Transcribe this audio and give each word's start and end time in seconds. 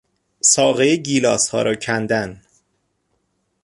ساقهی 0.41 0.97
گیلاسها 0.97 1.61
را 1.61 1.75
کندن 1.75 2.41